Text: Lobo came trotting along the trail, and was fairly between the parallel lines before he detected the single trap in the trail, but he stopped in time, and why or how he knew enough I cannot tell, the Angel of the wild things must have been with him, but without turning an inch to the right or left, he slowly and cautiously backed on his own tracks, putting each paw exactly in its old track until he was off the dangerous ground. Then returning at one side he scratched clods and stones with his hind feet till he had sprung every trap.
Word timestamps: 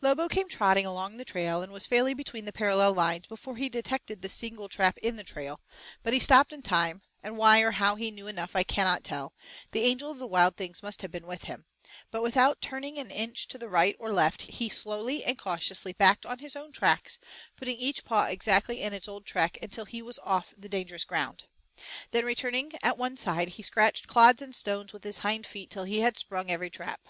Lobo 0.00 0.26
came 0.26 0.48
trotting 0.48 0.86
along 0.86 1.18
the 1.18 1.24
trail, 1.26 1.60
and 1.60 1.70
was 1.70 1.84
fairly 1.84 2.14
between 2.14 2.46
the 2.46 2.50
parallel 2.54 2.94
lines 2.94 3.26
before 3.26 3.56
he 3.56 3.68
detected 3.68 4.22
the 4.22 4.28
single 4.30 4.70
trap 4.70 4.96
in 5.02 5.16
the 5.16 5.22
trail, 5.22 5.60
but 6.02 6.14
he 6.14 6.18
stopped 6.18 6.50
in 6.50 6.62
time, 6.62 7.02
and 7.22 7.36
why 7.36 7.58
or 7.60 7.72
how 7.72 7.94
he 7.94 8.10
knew 8.10 8.26
enough 8.26 8.56
I 8.56 8.62
cannot 8.62 9.04
tell, 9.04 9.34
the 9.72 9.82
Angel 9.82 10.10
of 10.10 10.16
the 10.16 10.26
wild 10.26 10.56
things 10.56 10.82
must 10.82 11.02
have 11.02 11.10
been 11.10 11.26
with 11.26 11.42
him, 11.44 11.66
but 12.10 12.22
without 12.22 12.62
turning 12.62 12.98
an 12.98 13.10
inch 13.10 13.48
to 13.48 13.58
the 13.58 13.68
right 13.68 13.94
or 13.98 14.10
left, 14.10 14.40
he 14.40 14.70
slowly 14.70 15.22
and 15.22 15.36
cautiously 15.38 15.92
backed 15.92 16.24
on 16.24 16.38
his 16.38 16.56
own 16.56 16.72
tracks, 16.72 17.18
putting 17.54 17.76
each 17.76 18.02
paw 18.02 18.24
exactly 18.28 18.80
in 18.80 18.94
its 18.94 19.06
old 19.08 19.26
track 19.26 19.58
until 19.60 19.84
he 19.84 20.00
was 20.00 20.18
off 20.20 20.54
the 20.56 20.70
dangerous 20.70 21.04
ground. 21.04 21.44
Then 22.12 22.24
returning 22.24 22.72
at 22.82 22.96
one 22.96 23.18
side 23.18 23.48
he 23.48 23.62
scratched 23.62 24.06
clods 24.06 24.40
and 24.40 24.54
stones 24.56 24.94
with 24.94 25.04
his 25.04 25.18
hind 25.18 25.46
feet 25.46 25.68
till 25.68 25.84
he 25.84 26.00
had 26.00 26.16
sprung 26.16 26.50
every 26.50 26.70
trap. 26.70 27.02